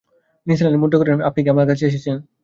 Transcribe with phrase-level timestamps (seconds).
[0.47, 2.17] নিসার আলি মুদ্রা করেন, আপনি কি আমার কাছে এসেছেন?